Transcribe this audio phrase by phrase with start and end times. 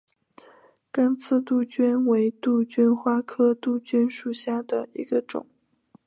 [0.91, 5.45] 刚刺杜鹃为杜鹃花科杜鹃属下的一个种。